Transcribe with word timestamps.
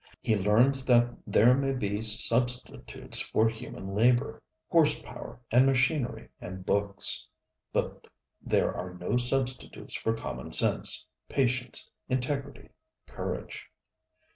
He 0.23 0.35
learns 0.35 0.83
that 0.87 1.15
there 1.27 1.53
may 1.55 1.73
be 1.73 2.01
substitutes 2.01 3.19
for 3.21 3.47
human 3.47 3.93
labor 3.93 4.41
horse 4.67 4.97
power 4.99 5.39
and 5.51 5.67
machinery 5.67 6.29
and 6.41 6.65
books; 6.65 7.27
but 7.71 8.07
ŌĆ£there 8.47 8.75
are 8.75 8.95
no 8.95 9.17
substitutes 9.17 9.93
for 9.93 10.15
common 10.17 10.53
sense, 10.53 11.05
patience, 11.29 11.91
integrity, 12.09 12.69
courage. 13.05 13.67